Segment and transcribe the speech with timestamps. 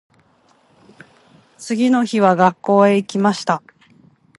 [1.59, 3.61] 次の日は学校へ行きました。